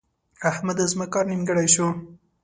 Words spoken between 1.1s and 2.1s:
کار نیمګړی شو.